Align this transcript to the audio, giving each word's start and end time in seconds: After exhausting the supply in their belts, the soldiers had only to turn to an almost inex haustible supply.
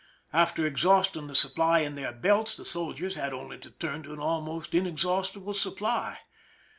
After 0.33 0.65
exhausting 0.65 1.27
the 1.27 1.35
supply 1.35 1.81
in 1.81 1.93
their 1.93 2.11
belts, 2.11 2.57
the 2.57 2.65
soldiers 2.65 3.17
had 3.17 3.33
only 3.33 3.59
to 3.59 3.69
turn 3.69 4.01
to 4.01 4.13
an 4.13 4.19
almost 4.19 4.71
inex 4.71 5.01
haustible 5.05 5.53
supply. 5.55 6.17